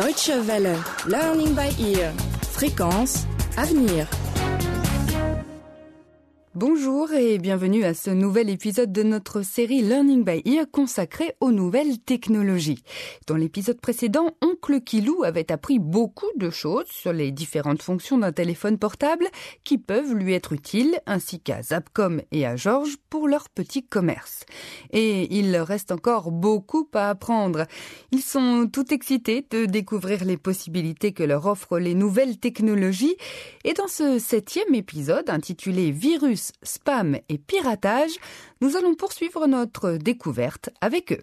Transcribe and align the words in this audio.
Deutsche 0.00 0.32
Welle, 0.46 0.78
Learning 1.06 1.54
by 1.54 1.68
Ear, 1.78 2.10
Fréquence, 2.50 3.26
Avenir. 3.58 4.06
Bonjour 6.56 7.12
et 7.12 7.38
bienvenue 7.38 7.84
à 7.84 7.94
ce 7.94 8.10
nouvel 8.10 8.50
épisode 8.50 8.90
de 8.90 9.04
notre 9.04 9.42
série 9.42 9.82
Learning 9.82 10.24
by 10.24 10.42
Ear 10.46 10.66
consacrée 10.68 11.36
aux 11.38 11.52
nouvelles 11.52 12.00
technologies. 12.00 12.82
Dans 13.28 13.36
l'épisode 13.36 13.80
précédent, 13.80 14.34
Oncle 14.42 14.80
Kilou 14.80 15.22
avait 15.22 15.52
appris 15.52 15.78
beaucoup 15.78 16.26
de 16.36 16.50
choses 16.50 16.88
sur 16.88 17.12
les 17.12 17.30
différentes 17.30 17.82
fonctions 17.82 18.18
d'un 18.18 18.32
téléphone 18.32 18.78
portable 18.78 19.26
qui 19.62 19.78
peuvent 19.78 20.12
lui 20.12 20.34
être 20.34 20.52
utiles, 20.52 20.98
ainsi 21.06 21.38
qu'à 21.38 21.62
Zapcom 21.62 22.20
et 22.32 22.44
à 22.44 22.56
Georges 22.56 22.96
pour 23.10 23.28
leur 23.28 23.48
petit 23.48 23.86
commerce. 23.86 24.44
Et 24.92 25.32
il 25.32 25.52
leur 25.52 25.68
reste 25.68 25.92
encore 25.92 26.32
beaucoup 26.32 26.88
à 26.94 27.10
apprendre. 27.10 27.66
Ils 28.10 28.22
sont 28.22 28.68
tout 28.70 28.92
excités 28.92 29.46
de 29.52 29.66
découvrir 29.66 30.24
les 30.24 30.36
possibilités 30.36 31.12
que 31.12 31.22
leur 31.22 31.46
offrent 31.46 31.78
les 31.78 31.94
nouvelles 31.94 32.38
technologies. 32.38 33.14
Et 33.62 33.72
dans 33.72 33.86
ce 33.86 34.18
septième 34.18 34.74
épisode 34.74 35.30
intitulé 35.30 35.92
Virus 35.92 36.39
spam 36.62 37.16
et 37.28 37.38
piratage, 37.38 38.12
nous 38.60 38.76
allons 38.76 38.94
poursuivre 38.94 39.46
notre 39.46 39.92
découverte 39.92 40.70
avec 40.80 41.12
eux. 41.12 41.22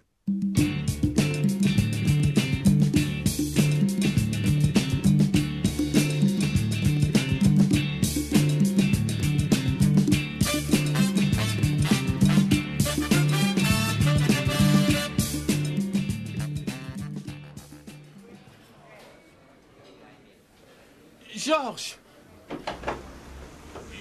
Georges 21.48 21.98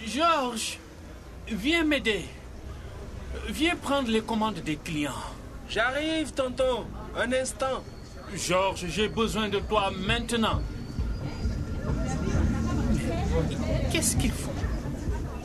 Georges 0.06 0.78
Viens 1.48 1.84
m'aider. 1.84 2.24
Viens 3.48 3.76
prendre 3.76 4.10
les 4.10 4.20
commandes 4.20 4.58
des 4.64 4.76
clients. 4.76 5.12
J'arrive, 5.68 6.32
tonton. 6.32 6.84
Un 7.16 7.32
instant. 7.32 7.84
Georges, 8.34 8.86
j'ai 8.88 9.08
besoin 9.08 9.48
de 9.48 9.60
toi 9.60 9.92
maintenant. 10.06 10.60
Qu'est-ce 13.92 14.16
qu'ils 14.16 14.32
font 14.32 14.50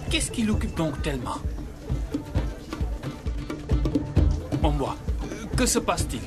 Qu'est-ce 0.10 0.32
qui 0.32 0.42
l'occupe 0.42 0.76
donc 0.76 1.02
tellement? 1.04 1.38
Bon, 4.60 4.72
moi, 4.72 4.96
que 5.56 5.68
se 5.68 5.80
passe-t-il? 5.80 6.22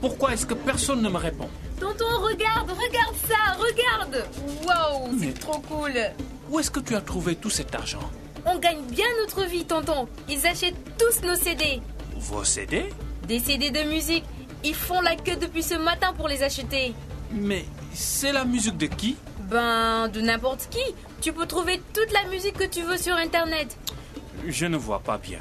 Pourquoi 0.00 0.34
est-ce 0.34 0.46
que 0.46 0.54
personne 0.54 1.02
ne 1.02 1.08
me 1.08 1.18
répond? 1.18 1.48
Tonton, 1.80 2.20
regarde, 2.20 2.70
regarde 2.70 3.16
ça, 3.28 3.54
regarde 3.58 4.24
Waouh, 4.64 5.18
c'est 5.20 5.38
trop 5.38 5.58
cool 5.60 5.92
Où 6.48 6.60
est-ce 6.60 6.70
que 6.70 6.80
tu 6.80 6.94
as 6.94 7.00
trouvé 7.00 7.34
tout 7.34 7.50
cet 7.50 7.74
argent? 7.74 8.08
On 8.46 8.58
gagne 8.58 8.82
bien 8.90 9.06
notre 9.20 9.44
vie, 9.48 9.64
tonton. 9.64 10.08
Ils 10.28 10.46
achètent 10.46 10.76
tous 10.98 11.26
nos 11.26 11.34
CD. 11.34 11.80
Vos 12.16 12.44
CD 12.44 12.84
Des 13.26 13.38
CD 13.38 13.70
de 13.70 13.82
musique. 13.88 14.24
Ils 14.64 14.74
font 14.74 15.00
la 15.00 15.16
queue 15.16 15.36
depuis 15.36 15.62
ce 15.62 15.74
matin 15.74 16.12
pour 16.16 16.28
les 16.28 16.42
acheter. 16.42 16.94
Mais 17.32 17.64
c'est 17.92 18.32
la 18.32 18.44
musique 18.44 18.76
de 18.78 18.86
qui? 18.86 19.16
Ben, 19.50 20.08
de 20.08 20.20
n'importe 20.20 20.68
qui. 20.70 20.94
Tu 21.20 21.32
peux 21.32 21.46
trouver 21.46 21.80
toute 21.92 22.12
la 22.12 22.28
musique 22.30 22.56
que 22.58 22.64
tu 22.64 22.82
veux 22.82 22.96
sur 22.96 23.14
Internet. 23.14 23.76
Je 24.46 24.66
ne 24.66 24.76
vois 24.76 25.00
pas 25.00 25.18
bien. 25.18 25.40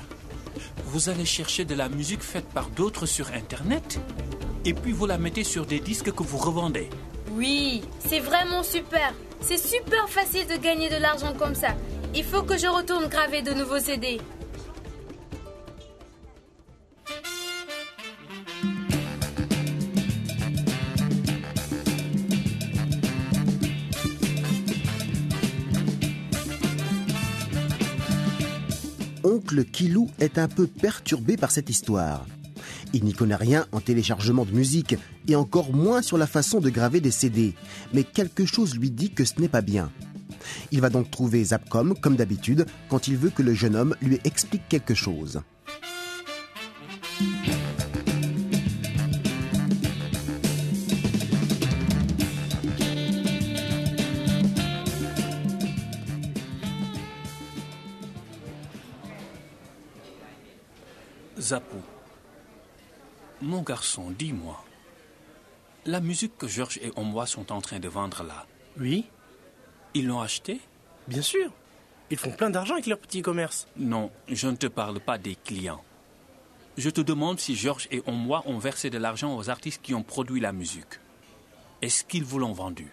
Vous 0.85 1.09
allez 1.09 1.25
chercher 1.25 1.65
de 1.65 1.75
la 1.75 1.89
musique 1.89 2.21
faite 2.21 2.47
par 2.49 2.67
d'autres 2.69 3.05
sur 3.05 3.31
Internet 3.33 3.99
et 4.65 4.73
puis 4.73 4.91
vous 4.91 5.05
la 5.05 5.17
mettez 5.17 5.43
sur 5.43 5.65
des 5.65 5.79
disques 5.79 6.11
que 6.11 6.23
vous 6.23 6.38
revendez. 6.38 6.89
Oui, 7.31 7.81
c'est 7.99 8.19
vraiment 8.19 8.63
super. 8.63 9.13
C'est 9.41 9.57
super 9.57 10.07
facile 10.07 10.47
de 10.47 10.55
gagner 10.57 10.89
de 10.89 10.95
l'argent 10.97 11.33
comme 11.38 11.55
ça. 11.55 11.75
Il 12.16 12.23
faut 12.23 12.44
que 12.44 12.58
je 12.58 12.67
retourne 12.67 13.08
graver 13.08 13.41
de 13.41 13.53
nouveaux 13.53 13.79
CD. 13.79 14.19
Oncle 29.23 29.63
Kilou 29.66 30.12
est 30.19 30.38
un 30.38 30.47
peu 30.47 30.68
perturbé 30.68 31.35
par 31.38 31.50
cette 31.50 31.72
histoire. 31.72 32.28
Il 32.94 33.06
n'y 33.06 33.13
connaît 33.13 33.35
rien 33.35 33.66
en 33.72 33.79
téléchargement 33.79 34.46
de 34.46 34.52
musique 34.52 34.96
et 35.28 35.35
encore 35.35 35.73
moins 35.73 36.03
sur 36.03 36.19
la 36.19 36.28
façon 36.28 36.59
de 36.59 36.69
graver 36.69 37.02
des 37.02 37.09
CD, 37.09 37.56
mais 37.91 38.03
quelque 38.03 38.46
chose 38.46 38.78
lui 38.78 38.91
dit 38.91 39.09
que 39.09 39.25
ce 39.25 39.41
n'est 39.41 39.47
pas 39.47 39.62
bien. 39.62 39.91
Il 40.71 40.81
va 40.81 40.89
donc 40.89 41.11
trouver 41.11 41.43
Zapcom, 41.43 41.95
comme 41.99 42.15
d'habitude, 42.15 42.65
quand 42.89 43.07
il 43.07 43.17
veut 43.17 43.29
que 43.29 43.43
le 43.43 43.53
jeune 43.53 43.75
homme 43.75 43.95
lui 44.01 44.19
explique 44.23 44.67
quelque 44.69 44.93
chose. 44.93 45.41
Zapou, 61.39 61.81
mon 63.41 63.61
garçon, 63.63 64.11
dis-moi, 64.17 64.63
la 65.85 65.99
musique 65.99 66.37
que 66.37 66.47
Georges 66.47 66.79
et 66.81 66.91
moi 67.01 67.25
sont 67.25 67.51
en 67.51 67.59
train 67.59 67.79
de 67.79 67.89
vendre 67.89 68.23
là, 68.23 68.45
Oui, 68.79 69.05
ils 69.93 70.07
l'ont 70.07 70.21
achetée 70.21 70.59
bien 71.07 71.21
sûr. 71.21 71.51
Ils 72.09 72.17
font 72.17 72.31
plein 72.31 72.49
d'argent 72.49 72.75
avec 72.75 72.85
leur 72.85 72.99
petit 72.99 73.21
commerce. 73.21 73.67
Non, 73.77 74.11
je 74.27 74.47
ne 74.47 74.55
te 74.55 74.67
parle 74.67 74.99
pas 74.99 75.17
des 75.17 75.35
clients. 75.35 75.83
Je 76.77 76.89
te 76.89 77.01
demande 77.01 77.39
si 77.39 77.55
Georges 77.55 77.87
et 77.91 78.01
moi 78.07 78.43
ont 78.45 78.57
versé 78.57 78.89
de 78.89 78.97
l'argent 78.97 79.35
aux 79.37 79.49
artistes 79.49 79.81
qui 79.81 79.93
ont 79.93 80.03
produit 80.03 80.39
la 80.39 80.51
musique. 80.51 80.99
Est-ce 81.81 82.03
qu'ils 82.03 82.23
vous 82.23 82.39
l'ont 82.39 82.53
vendu? 82.53 82.91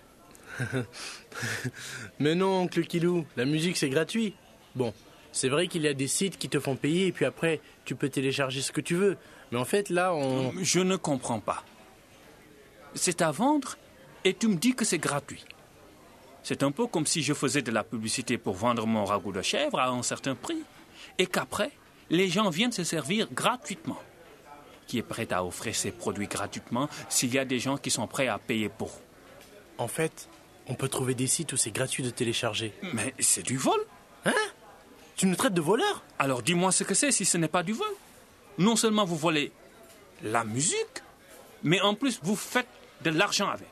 Mais 2.18 2.34
non, 2.34 2.62
oncle 2.62 2.84
Kilou, 2.84 3.24
la 3.36 3.44
musique 3.44 3.76
c'est 3.76 3.88
gratuit. 3.88 4.34
Bon, 4.74 4.92
c'est 5.32 5.48
vrai 5.48 5.68
qu'il 5.68 5.82
y 5.82 5.88
a 5.88 5.94
des 5.94 6.08
sites 6.08 6.38
qui 6.38 6.48
te 6.48 6.60
font 6.60 6.76
payer 6.76 7.06
et 7.06 7.12
puis 7.12 7.24
après 7.24 7.60
tu 7.84 7.94
peux 7.94 8.08
télécharger 8.08 8.60
ce 8.60 8.72
que 8.72 8.80
tu 8.80 8.94
veux. 8.94 9.16
Mais 9.50 9.58
en 9.58 9.64
fait 9.64 9.88
là 9.88 10.14
on... 10.14 10.52
Je 10.62 10.80
ne 10.80 10.96
comprends 10.96 11.40
pas. 11.40 11.64
C'est 12.94 13.22
à 13.22 13.30
vendre 13.30 13.76
et 14.24 14.34
tu 14.34 14.48
me 14.48 14.56
dis 14.56 14.74
que 14.74 14.84
c'est 14.84 14.98
gratuit. 14.98 15.44
C'est 16.42 16.62
un 16.62 16.70
peu 16.70 16.86
comme 16.86 17.06
si 17.06 17.22
je 17.22 17.34
faisais 17.34 17.62
de 17.62 17.70
la 17.70 17.84
publicité 17.84 18.38
pour 18.38 18.54
vendre 18.54 18.86
mon 18.86 19.04
ragoût 19.04 19.32
de 19.32 19.42
chèvre 19.42 19.78
à 19.78 19.88
un 19.88 20.02
certain 20.02 20.34
prix 20.34 20.62
et 21.18 21.26
qu'après, 21.26 21.70
les 22.08 22.28
gens 22.28 22.50
viennent 22.50 22.72
se 22.72 22.84
servir 22.84 23.28
gratuitement. 23.32 23.98
Qui 24.86 24.98
est 24.98 25.02
prêt 25.02 25.32
à 25.32 25.44
offrir 25.44 25.76
ses 25.76 25.92
produits 25.92 26.26
gratuitement 26.26 26.88
s'il 27.08 27.32
y 27.32 27.38
a 27.38 27.44
des 27.44 27.60
gens 27.60 27.76
qui 27.76 27.90
sont 27.90 28.06
prêts 28.06 28.26
à 28.26 28.38
payer 28.38 28.68
pour? 28.68 28.90
En 29.78 29.86
fait, 29.86 30.28
on 30.66 30.74
peut 30.74 30.88
trouver 30.88 31.14
des 31.14 31.26
sites 31.26 31.52
où 31.52 31.56
c'est 31.56 31.70
gratuit 31.70 32.02
de 32.02 32.10
télécharger. 32.10 32.72
Mais 32.94 33.14
c'est 33.18 33.44
du 33.44 33.56
vol. 33.56 33.78
Hein? 34.24 34.32
Tu 35.16 35.26
nous 35.26 35.36
traites 35.36 35.54
de 35.54 35.60
voleurs? 35.60 36.02
Alors 36.18 36.42
dis-moi 36.42 36.72
ce 36.72 36.82
que 36.84 36.94
c'est 36.94 37.12
si 37.12 37.24
ce 37.24 37.38
n'est 37.38 37.48
pas 37.48 37.62
du 37.62 37.72
vol. 37.72 37.92
Non 38.58 38.76
seulement 38.76 39.04
vous 39.04 39.16
volez 39.16 39.52
la 40.22 40.44
musique, 40.44 41.02
mais 41.62 41.80
en 41.80 41.94
plus 41.94 42.18
vous 42.22 42.36
faites 42.36 42.68
de 43.02 43.10
l'argent 43.10 43.48
avec. 43.48 43.68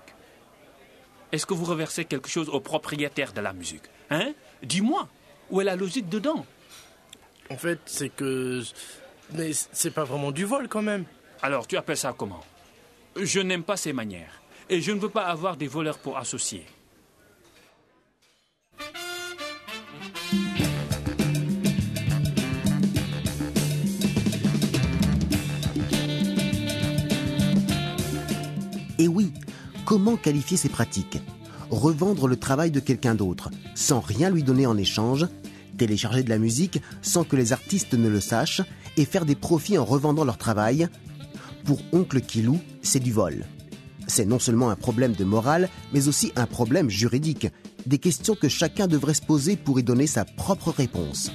Est-ce 1.33 1.47
que 1.47 1.55
vous 1.55 1.65
reversez 1.65 2.05
quelque 2.05 2.29
chose 2.29 2.49
au 2.49 2.61
propriétaire 2.61 3.33
de 3.33 3.41
la 3.41 3.53
musique 3.53 3.85
Hein? 4.11 4.33
Dis-moi, 4.63 5.09
où 5.51 5.61
est 5.61 5.65
la 5.65 5.77
logique 5.77 6.09
dedans? 6.09 6.47
En 7.51 7.57
fait, 7.57 7.81
c'est 7.87 8.09
que... 8.09 8.63
Mais 9.35 9.53
c'est 9.53 9.91
pas 9.91 10.05
vraiment 10.05 10.31
du 10.33 10.45
vol 10.45 10.69
quand 10.69 10.83
même. 10.83 11.05
Alors 11.43 11.67
tu 11.67 11.77
appelles 11.77 11.99
ça 11.99 12.15
comment? 12.17 12.43
Je 13.17 13.41
n'aime 13.41 13.63
pas 13.63 13.77
ces 13.77 13.93
manières. 13.93 14.41
Et 14.71 14.81
je 14.81 14.93
ne 14.93 14.99
veux 14.99 15.09
pas 15.11 15.27
avoir 15.27 15.57
des 15.57 15.67
voleurs 15.67 15.99
pour 15.99 16.17
associés. 16.17 16.67
Comment 29.89 30.19
qualifier 30.19 30.59
ces 30.59 30.69
pratiques? 30.69 31.19
Revendre 31.71 32.29
le 32.29 32.37
travail 32.37 32.71
de 32.71 32.79
quelqu'un 32.79 33.15
d'autre, 33.15 33.49
sans 33.75 34.01
rien 34.01 34.29
lui 34.29 34.43
donner 34.43 34.67
en 34.67 34.77
échange, 34.77 35.27
télécharger 35.79 36.23
de 36.23 36.29
la 36.29 36.37
musique 36.37 36.83
sans 37.01 37.25
que 37.25 37.37
les 37.37 37.55
artistes 37.55 37.95
ne 37.95 38.11
le 38.11 38.21
sachent, 38.21 38.61
et 38.99 39.07
faire 39.07 39.25
des 39.25 39.35
profits 39.35 39.79
en 39.79 39.87
revendant 39.87 40.27
leur 40.27 40.37
travail? 40.37 40.89
Pour 41.65 41.81
Oncle 41.93 42.21
Kilou, 42.21 42.61
c'est 42.83 43.01
du 43.01 43.13
vol. 43.13 43.47
C'est 44.07 44.27
non 44.27 44.39
seulement 44.39 44.69
un 44.69 44.77
problème 44.77 45.13
de 45.13 45.25
morale, 45.25 45.71
mais 45.95 46.07
aussi 46.07 46.33
un 46.37 46.45
problème 46.45 46.91
juridique, 46.91 47.47
des 47.87 47.99
questions 47.99 48.35
que 48.35 48.51
chacun 48.51 48.89
devrait 48.89 49.15
se 49.15 49.23
poser 49.23 49.57
pour 49.57 49.81
y 49.81 49.83
donner 49.83 50.07
sa 50.07 50.27
propre 50.27 50.71
réponse. 50.71 51.31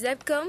Zapcom, 0.00 0.48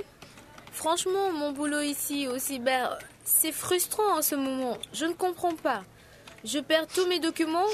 franchement, 0.71 1.33
mon 1.33 1.51
boulot 1.51 1.81
ici 1.81 2.25
au 2.27 2.39
cyber, 2.39 2.97
c'est 3.25 3.51
frustrant 3.51 4.17
en 4.17 4.21
ce 4.21 4.35
moment. 4.35 4.77
Je 4.93 5.03
ne 5.03 5.13
comprends 5.13 5.55
pas. 5.55 5.83
Je 6.45 6.59
perds 6.59 6.87
tous 6.87 7.05
mes 7.07 7.19
documents 7.19 7.67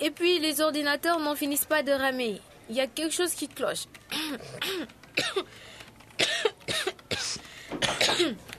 et 0.00 0.10
puis 0.10 0.40
les 0.40 0.60
ordinateurs 0.60 1.20
n'en 1.20 1.36
finissent 1.36 1.66
pas 1.66 1.84
de 1.84 1.92
ramer. 1.92 2.40
Il 2.68 2.74
y 2.74 2.80
a 2.80 2.88
quelque 2.88 3.14
chose 3.14 3.32
qui 3.32 3.46
cloche. 3.46 3.84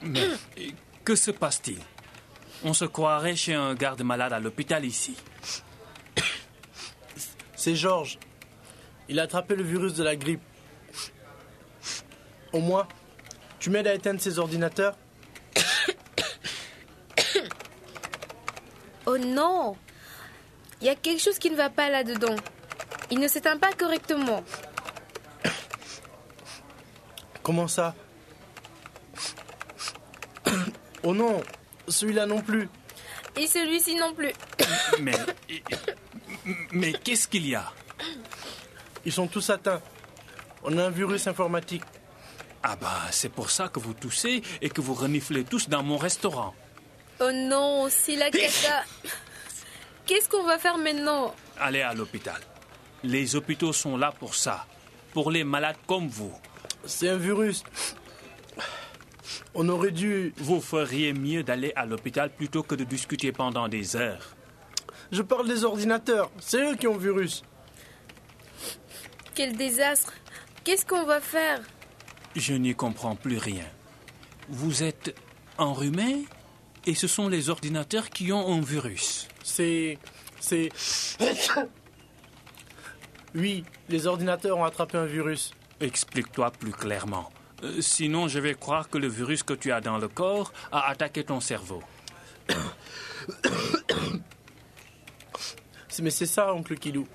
Mais 0.02 0.30
que 1.04 1.16
se 1.16 1.32
passe-t-il? 1.32 1.80
On 2.64 2.74
se 2.74 2.86
croirait 2.86 3.36
chez 3.36 3.54
un 3.54 3.76
garde 3.76 4.02
malade 4.02 4.32
à 4.32 4.40
l'hôpital 4.40 4.86
ici. 4.86 5.18
C'est 7.58 7.76
Georges. 7.76 8.18
Il 9.10 9.20
a 9.20 9.24
attrapé 9.24 9.56
le 9.56 9.64
virus 9.64 9.94
de 9.96 10.04
la 10.04 10.16
grippe. 10.16 10.42
Au 12.56 12.62
moins, 12.62 12.88
tu 13.60 13.70
m'aides 13.70 13.86
à 13.86 13.94
éteindre 13.94 14.20
ces 14.22 14.40
ordinateurs 14.40 14.96
Oh 19.06 19.18
non 19.18 19.76
Il 20.80 20.88
y 20.88 20.90
a 20.90 20.96
quelque 20.96 21.22
chose 21.22 21.38
qui 21.38 21.50
ne 21.50 21.58
va 21.58 21.70
pas 21.70 21.90
là-dedans. 21.90 22.38
Il 23.12 23.20
ne 23.20 23.28
s'éteint 23.28 23.58
pas 23.58 23.74
correctement. 23.74 24.42
Comment 27.44 27.68
ça 27.68 27.94
Oh 31.04 31.14
non, 31.14 31.44
celui-là 31.90 32.26
non 32.26 32.42
plus. 32.42 32.70
Et 33.36 33.48
celui-ci 33.48 33.98
non 33.98 34.14
plus. 34.14 34.32
Mais. 35.02 35.18
Mais 36.72 36.94
qu'est-ce 36.94 37.28
qu'il 37.28 37.50
y 37.50 37.56
a 37.56 37.70
Ils 39.04 39.12
sont 39.12 39.28
tous 39.28 39.50
atteints. 39.50 39.82
On 40.64 40.78
a 40.78 40.86
un 40.86 40.90
virus 40.90 41.28
informatique. 41.28 41.84
Ah 42.68 42.76
bah, 42.82 43.04
c'est 43.12 43.30
pour 43.30 43.52
ça 43.52 43.68
que 43.68 43.80
vous 43.80 43.94
toussez 43.94 44.42
et 44.60 44.72
que 44.72 44.82
vous 44.82 44.96
reniflez 44.96 45.44
tous 45.44 45.70
dans 45.70 45.84
mon 45.84 45.98
restaurant. 45.98 46.56
Oh 47.20 47.32
non, 47.32 47.86
c'est 47.92 48.16
la 48.16 48.32
cata. 48.32 48.84
Qu'est-ce 50.08 50.28
qu'on 50.28 50.42
va 50.44 50.58
faire 50.58 50.80
maintenant? 50.80 51.36
Allez 51.60 51.84
à 51.84 51.94
l'hôpital. 51.94 52.42
Les 53.04 53.36
hôpitaux 53.36 53.72
sont 53.72 53.98
là 53.98 54.12
pour 54.12 54.34
ça. 54.34 54.66
Pour 55.14 55.30
les 55.30 55.44
malades 55.44 55.78
comme 55.86 56.08
vous. 56.08 56.34
C'est 56.86 57.10
un 57.10 57.18
virus. 57.18 57.64
On 59.54 59.70
aurait 59.70 59.92
dû... 59.92 60.34
Vous 60.38 60.60
feriez 60.60 61.14
mieux 61.14 61.44
d'aller 61.44 61.72
à 61.76 61.86
l'hôpital 61.86 62.32
plutôt 62.32 62.64
que 62.64 62.74
de 62.74 62.84
discuter 62.84 63.32
pendant 63.32 63.68
des 63.68 63.96
heures. 63.96 64.36
Je 65.12 65.22
parle 65.22 65.48
des 65.48 65.66
ordinateurs. 65.66 66.32
C'est 66.40 66.64
eux 66.64 66.76
qui 66.76 66.88
ont 66.88 66.96
le 66.96 67.00
virus. 67.00 67.44
Quel 69.36 69.56
désastre. 69.56 70.14
Qu'est-ce 70.64 70.84
qu'on 70.84 71.06
va 71.06 71.22
faire? 71.22 71.62
Je 72.36 72.54
n'y 72.54 72.76
comprends 72.76 73.16
plus 73.16 73.38
rien. 73.38 73.66
Vous 74.50 74.84
êtes 74.84 75.16
enrhumé 75.58 76.26
et 76.86 76.94
ce 76.94 77.08
sont 77.08 77.30
les 77.30 77.50
ordinateurs 77.50 78.10
qui 78.10 78.32
ont 78.32 78.54
un 78.54 78.62
virus. 78.62 79.28
C'est... 79.44 79.98
C'est... 80.40 80.70
Oui, 83.34 83.66
les 83.90 84.08
ordinateurs 84.08 84.58
ont 84.58 84.64
attrapé 84.64 84.98
un 84.98 85.06
virus. 85.06 85.54
Explique-toi 85.82 86.52
plus 86.52 86.72
clairement. 86.72 87.30
Euh, 87.64 87.82
sinon, 87.82 88.30
je 88.30 88.40
vais 88.40 88.54
croire 88.54 88.90
que 88.90 88.98
le 88.98 89.10
virus 89.10 89.44
que 89.44 89.52
tu 89.54 89.74
as 89.74 89.82
dans 89.82 89.98
le 89.98 90.08
corps 90.08 90.54
a 90.72 90.88
attaqué 90.88 91.26
ton 91.26 91.42
cerveau. 91.42 91.84
Mais 96.02 96.12
c'est 96.12 96.26
ça, 96.26 96.54
oncle 96.54 96.76
Kilou. 96.78 97.06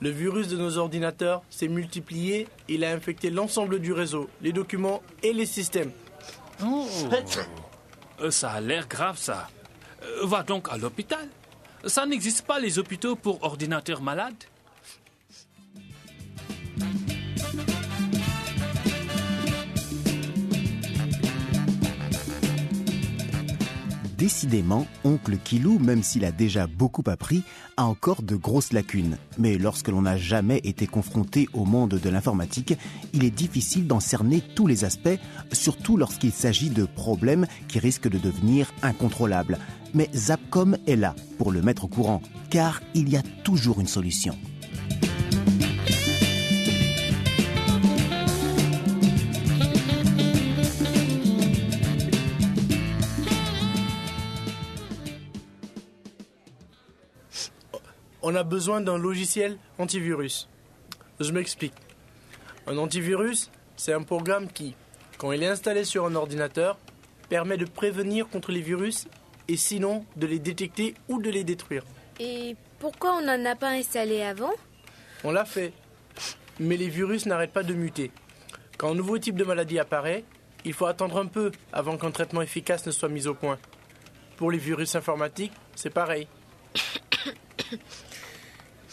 Le 0.00 0.10
virus 0.10 0.48
de 0.48 0.56
nos 0.56 0.76
ordinateurs 0.76 1.42
s'est 1.48 1.68
multiplié 1.68 2.48
il 2.68 2.84
a 2.84 2.90
infecté 2.92 3.30
l'ensemble 3.30 3.78
du 3.80 3.92
réseau, 3.92 4.28
les 4.42 4.52
documents 4.52 5.02
et 5.22 5.32
les 5.32 5.46
systèmes. 5.46 5.90
Oh. 6.64 6.86
Euh, 8.20 8.30
Ça 8.30 8.50
a 8.50 8.60
l'air 8.60 8.88
grave, 8.88 9.18
ça. 9.18 9.48
Euh, 10.02 10.26
Va 10.26 10.42
donc 10.42 10.68
à 10.70 10.76
l'hôpital. 10.76 11.28
Ça 11.84 12.04
n'existe 12.06 12.46
pas 12.46 12.58
les 12.58 12.78
hôpitaux 12.78 13.16
pour 13.16 13.42
ordinateurs 13.42 14.02
malades. 14.02 14.34
Décidément, 24.18 24.86
oncle 25.04 25.36
Kilou, 25.36 25.78
même 25.78 26.02
s'il 26.02 26.24
a 26.24 26.32
déjà 26.32 26.66
beaucoup 26.66 27.04
appris, 27.06 27.42
a 27.76 27.84
encore 27.84 28.22
de 28.22 28.34
grosses 28.34 28.72
lacunes. 28.72 29.18
Mais 29.36 29.58
lorsque 29.58 29.88
l'on 29.88 30.02
n'a 30.02 30.16
jamais 30.16 30.58
été 30.64 30.86
confronté 30.86 31.48
au 31.52 31.66
monde 31.66 32.00
de 32.02 32.08
l'informatique, 32.08 32.78
il 33.12 33.24
est 33.24 33.30
difficile 33.30 33.86
d'en 33.86 34.00
cerner 34.00 34.42
tous 34.54 34.66
les 34.66 34.84
aspects, 34.84 35.18
surtout 35.52 35.98
lorsqu'il 35.98 36.32
s'agit 36.32 36.70
de 36.70 36.86
problèmes 36.86 37.46
qui 37.68 37.78
risquent 37.78 38.08
de 38.08 38.18
devenir 38.18 38.72
incontrôlables. 38.82 39.58
Mais 39.92 40.08
Zapcom 40.14 40.78
est 40.86 40.96
là 40.96 41.14
pour 41.36 41.52
le 41.52 41.60
mettre 41.60 41.84
au 41.84 41.88
courant, 41.88 42.22
car 42.48 42.80
il 42.94 43.10
y 43.10 43.16
a 43.16 43.22
toujours 43.44 43.80
une 43.80 43.86
solution. 43.86 44.34
On 58.28 58.34
a 58.34 58.42
besoin 58.42 58.80
d'un 58.80 58.98
logiciel 58.98 59.56
antivirus. 59.78 60.48
Je 61.20 61.30
m'explique. 61.30 61.74
Un 62.66 62.76
antivirus, 62.76 63.52
c'est 63.76 63.92
un 63.92 64.02
programme 64.02 64.48
qui, 64.48 64.74
quand 65.16 65.30
il 65.30 65.44
est 65.44 65.46
installé 65.46 65.84
sur 65.84 66.04
un 66.06 66.16
ordinateur, 66.16 66.76
permet 67.28 67.56
de 67.56 67.66
prévenir 67.66 68.28
contre 68.28 68.50
les 68.50 68.62
virus 68.62 69.06
et 69.46 69.56
sinon 69.56 70.04
de 70.16 70.26
les 70.26 70.40
détecter 70.40 70.96
ou 71.08 71.22
de 71.22 71.30
les 71.30 71.44
détruire. 71.44 71.84
Et 72.18 72.56
pourquoi 72.80 73.14
on 73.14 73.20
n'en 73.20 73.44
a 73.44 73.54
pas 73.54 73.70
installé 73.70 74.22
avant? 74.22 74.54
On 75.22 75.30
l'a 75.30 75.44
fait. 75.44 75.72
Mais 76.58 76.76
les 76.76 76.88
virus 76.88 77.26
n'arrêtent 77.26 77.52
pas 77.52 77.62
de 77.62 77.74
muter. 77.74 78.10
Quand 78.76 78.90
un 78.90 78.96
nouveau 78.96 79.18
type 79.18 79.36
de 79.36 79.44
maladie 79.44 79.78
apparaît, 79.78 80.24
il 80.64 80.72
faut 80.72 80.86
attendre 80.86 81.18
un 81.18 81.26
peu 81.26 81.52
avant 81.72 81.96
qu'un 81.96 82.10
traitement 82.10 82.42
efficace 82.42 82.86
ne 82.86 82.90
soit 82.90 83.08
mis 83.08 83.28
au 83.28 83.34
point. 83.34 83.60
Pour 84.36 84.50
les 84.50 84.58
virus 84.58 84.96
informatiques, 84.96 85.52
c'est 85.76 85.90
pareil. 85.90 86.26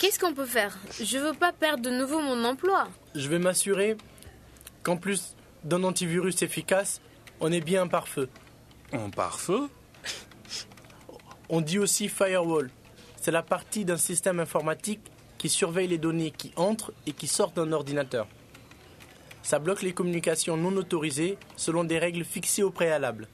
Qu'est-ce 0.04 0.20
qu'on 0.20 0.34
peut 0.34 0.46
faire? 0.46 0.78
Je 1.02 1.18
veux 1.18 1.32
pas 1.32 1.54
perdre 1.54 1.84
de 1.84 1.90
nouveau 1.90 2.20
mon 2.20 2.44
emploi. 2.44 2.90
Je 3.16 3.30
vais 3.30 3.40
m'assurer 3.40 3.96
qu'en 4.84 4.98
plus 4.98 5.34
d'un 5.64 5.82
antivirus 5.86 6.42
efficace, 6.42 7.00
on 7.40 7.54
est 7.54 7.62
bien 7.62 7.84
un 7.84 7.88
pare-feu. 7.88 8.28
En 8.92 9.10
pare-feu? 9.10 9.70
On 11.48 11.62
dit 11.62 11.80
aussi 11.80 12.10
firewall. 12.10 12.70
C'est 13.22 13.32
la 13.32 13.44
partie 13.44 13.86
d'un 13.86 13.96
système 13.96 14.42
informatique 14.42 15.00
qui 15.38 15.48
surveille 15.48 15.88
les 15.88 15.98
données 15.98 16.32
qui 16.32 16.52
entrent 16.58 16.92
et 17.08 17.14
qui 17.14 17.28
sortent 17.28 17.56
d'un 17.56 17.72
ordinateur. 17.72 18.28
Ça 19.42 19.58
bloque 19.58 19.84
les 19.84 19.94
communications 19.94 20.58
non 20.58 20.76
autorisées 20.76 21.38
selon 21.56 21.86
des 21.86 21.98
règles 21.98 22.26
fixées 22.26 22.64
au 22.64 22.72
préalable. 22.72 23.30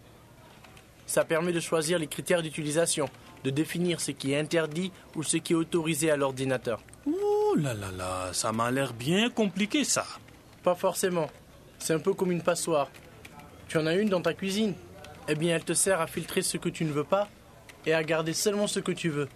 Ça 1.08 1.26
permet 1.26 1.52
de 1.52 1.60
choisir 1.60 1.98
les 1.98 2.06
critères 2.06 2.44
d'utilisation, 2.44 3.10
de 3.44 3.50
définir 3.50 4.02
ce 4.02 4.12
qui 4.12 4.34
est 4.34 4.40
interdit 4.40 4.92
ou 5.16 5.24
ce 5.24 5.38
qui 5.38 5.54
est 5.54 5.56
autorisé 5.56 6.12
à 6.12 6.18
l'ordinateur. 6.18 6.82
Oh 7.06 7.56
là 7.58 7.74
là 7.74 7.92
là, 7.92 8.30
ça 8.34 8.52
m'a 8.52 8.72
l'air 8.72 8.94
bien 8.94 9.30
compliqué 9.30 9.84
ça. 9.84 10.06
Pas 10.64 10.76
forcément. 10.76 11.30
C'est 11.80 11.94
un 11.94 12.00
peu 12.00 12.14
comme 12.14 12.32
une 12.32 12.42
passoire. 12.44 12.90
Tu 13.68 13.78
en 13.78 13.86
as 13.86 13.96
une 13.96 14.10
dans 14.10 14.22
ta 14.22 14.34
cuisine. 14.34 14.74
Eh 15.28 15.36
bien, 15.36 15.56
elle 15.56 15.64
te 15.64 15.74
sert 15.74 16.02
à 16.02 16.08
filtrer 16.08 16.42
ce 16.42 16.58
que 16.58 16.70
tu 16.70 16.84
ne 16.86 16.92
veux 16.92 17.04
pas 17.04 17.30
et 17.86 17.94
à 17.94 18.04
garder 18.04 18.34
seulement 18.34 18.68
ce 18.68 18.80
que 18.80 18.92
tu 18.92 19.10
veux. 19.10 19.30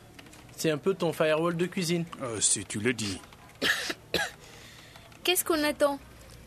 C'est 0.55 0.71
un 0.71 0.77
peu 0.77 0.93
ton 0.93 1.13
firewall 1.13 1.55
de 1.55 1.65
cuisine. 1.65 2.05
Euh, 2.21 2.39
si 2.39 2.65
tu 2.65 2.79
le 2.79 2.93
dis. 2.93 3.19
Qu'est-ce 5.23 5.45
qu'on 5.45 5.63
attend 5.63 5.99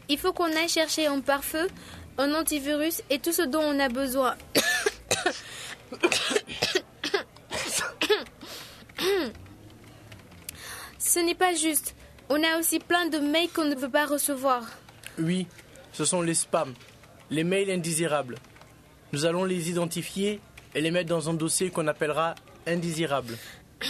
Il 0.09 0.19
faut 0.19 0.33
qu'on 0.33 0.55
aille 0.57 0.69
chercher 0.69 1.07
un 1.07 1.21
pare-feu, 1.21 1.69
un 2.19 2.35
antivirus 2.35 3.03
et 3.09 3.19
tout 3.19 3.33
ce 3.33 3.43
dont 3.43 3.63
on 3.63 3.81
a 3.81 3.89
besoin. 3.89 4.35
Ce 11.17 11.21
n'est 11.23 11.35
pas 11.35 11.55
juste. 11.55 11.95
On 12.29 12.43
a 12.45 12.59
aussi 12.59 12.79
plein 12.79 13.09
de 13.09 13.17
mails 13.17 13.49
qu'on 13.49 13.65
ne 13.65 13.75
peut 13.75 13.89
pas 13.89 14.05
recevoir. 14.05 14.65
Oui, 15.19 15.47
ce 15.91 16.05
sont 16.05 16.21
les 16.21 16.35
spams, 16.35 16.75
les 17.31 17.43
mails 17.43 17.71
indésirables. 17.71 18.35
Nous 19.15 19.25
allons 19.25 19.45
les 19.45 19.71
identifier 19.71 20.41
et 20.75 20.83
les 20.83 20.91
mettre 20.91 21.09
dans 21.09 21.31
un 21.31 21.33
dossier 21.33 21.71
qu'on 21.71 21.87
appellera 21.87 22.35
indésirable. 22.67 23.39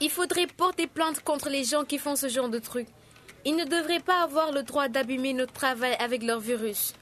Il 0.00 0.08
faudrait 0.08 0.46
porter 0.46 0.86
plainte 0.86 1.20
contre 1.24 1.48
les 1.48 1.64
gens 1.64 1.82
qui 1.82 1.98
font 1.98 2.14
ce 2.14 2.28
genre 2.28 2.48
de 2.48 2.60
trucs. 2.60 2.86
Ils 3.44 3.56
ne 3.56 3.64
devraient 3.64 3.98
pas 3.98 4.22
avoir 4.22 4.52
le 4.52 4.62
droit 4.62 4.86
d'abîmer 4.86 5.32
notre 5.32 5.52
travail 5.52 5.96
avec 5.98 6.22
leur 6.22 6.38
virus. 6.38 6.94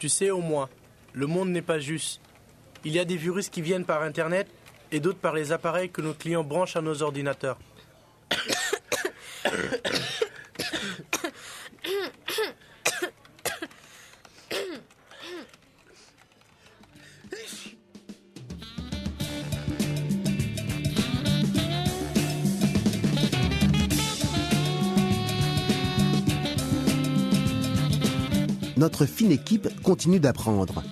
Tu 0.00 0.08
sais 0.08 0.30
au 0.30 0.40
moins, 0.40 0.68
le 1.12 1.28
monde 1.28 1.50
n'est 1.50 1.62
pas 1.62 1.78
juste. 1.78 2.20
Il 2.84 2.90
y 2.90 2.98
a 2.98 3.04
des 3.04 3.16
virus 3.16 3.50
qui 3.50 3.62
viennent 3.62 3.84
par 3.84 4.02
Internet 4.02 4.48
et 4.90 4.98
d'autres 4.98 5.20
par 5.20 5.34
les 5.34 5.52
appareils 5.52 5.90
que 5.90 6.02
nos 6.02 6.12
clients 6.12 6.42
branchent 6.42 6.74
à 6.74 6.82
nos 6.82 7.00
ordinateurs. 7.00 7.56
Notre 28.76 29.06
fine 29.06 29.32
équipe 29.32 29.68
continue 29.82 30.20
d'apprendre. 30.20 30.82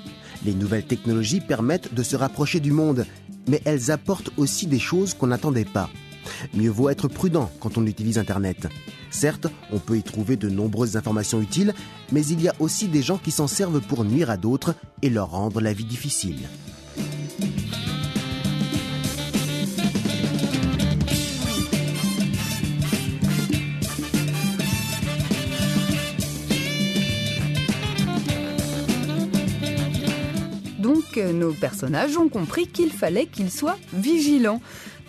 Les 0.47 0.55
nouvelles 0.55 0.87
technologies 0.87 1.41
permettent 1.41 1.93
de 1.93 2.03
se 2.03 2.17
rapprocher 2.17 2.59
du 2.59 2.73
monde, 2.73 3.05
mais 3.47 3.61
elles 3.67 3.91
apportent 3.91 4.31
aussi 4.39 4.67
des 4.67 4.79
choses 4.79 5.13
qu'on 5.13 5.27
n'attendait 5.27 5.67
pas. 5.67 5.91
Mieux 6.55 6.71
vaut 6.71 6.91
être 6.91 7.09
prudent 7.09 7.51
quand 7.61 7.79
on 7.79 7.87
utilise 7.87 8.19
Internet. 8.19 8.69
Certes, 9.11 9.47
on 9.71 9.79
peut 9.79 9.97
y 9.97 10.03
trouver 10.03 10.37
de 10.37 10.49
nombreuses 10.49 10.97
informations 10.97 11.41
utiles, 11.41 11.75
mais 12.11 12.25
il 12.27 12.41
y 12.43 12.49
a 12.49 12.55
aussi 12.61 12.89
des 12.89 13.03
gens 13.03 13.19
qui 13.19 13.31
s'en 13.31 13.47
servent 13.47 13.81
pour 13.81 14.05
nuire 14.05 14.31
à 14.31 14.37
d'autres 14.37 14.75
et 15.03 15.11
leur 15.11 15.31
rendre 15.31 15.61
la 15.61 15.73
vie 15.73 15.85
difficile. 15.85 16.49
Donc, 30.83 31.17
euh, 31.17 31.33
nos 31.33 31.53
personnages 31.53 32.17
ont 32.17 32.29
compris 32.29 32.67
qu'il 32.67 32.91
fallait 32.91 33.27
qu'ils 33.27 33.51
soient 33.51 33.79
vigilants. 33.93 34.61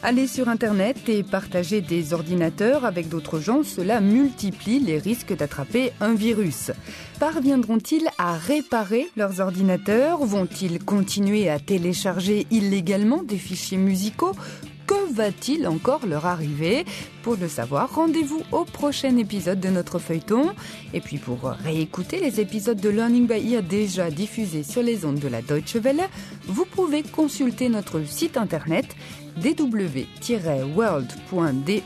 Aller 0.06 0.28
sur 0.28 0.50
Internet 0.50 1.08
et 1.08 1.24
partager 1.24 1.80
des 1.80 2.12
ordinateurs 2.12 2.84
avec 2.84 3.08
d'autres 3.08 3.40
gens, 3.40 3.64
cela 3.64 4.02
multiplie 4.02 4.82
les 4.82 4.98
risques 4.98 5.34
d'attraper 5.34 5.94
un 6.02 6.14
virus. 6.14 6.72
Parviendront-ils 7.22 8.10
à 8.18 8.34
réparer 8.34 9.08
leurs 9.16 9.40
ordinateurs? 9.40 10.18
Vont-ils 10.26 10.84
continuer 10.84 11.50
à 11.50 11.58
télécharger 11.58 12.46
illégalement 12.52 13.24
des 13.24 13.38
fichiers 13.38 13.78
musicaux? 13.78 14.34
Que 14.88 15.14
va-t-il 15.14 15.66
encore 15.70 16.06
leur 16.06 16.26
arriver? 16.26 16.84
Pour 17.24 17.38
le 17.38 17.48
savoir, 17.48 17.96
rendez-vous 17.96 18.42
au 18.52 18.66
prochain 18.66 19.16
épisode 19.16 19.62
de 19.62 19.70
notre 19.70 19.98
feuilleton. 19.98 20.52
Et 20.94 21.00
puis 21.00 21.18
pour 21.18 21.54
réécouter 21.64 22.20
les 22.20 22.42
épisodes 22.42 22.80
de 22.80 22.90
Learning 22.90 23.28
by 23.28 23.54
Ear 23.54 23.64
déjà 23.64 24.12
diffusés 24.12 24.64
sur 24.64 24.84
les 24.84 25.06
ondes 25.06 25.20
de 25.20 25.30
la 25.30 25.42
Deutsche 25.42 25.78
Welle, 25.78 26.04
vous 26.48 26.66
pouvez 26.66 27.02
consulter 27.02 27.70
notre 27.70 28.06
site 28.06 28.36
internet 28.36 28.94
dw-world.de 29.38 31.82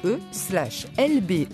lbe 0.97 1.47